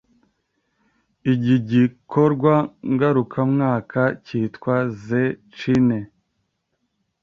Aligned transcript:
igigikorwa 1.31 2.53
ngarukamwaka 2.91 4.01
cyitwa 4.25 4.75
Zee 5.03 5.31
Cine 5.57 5.99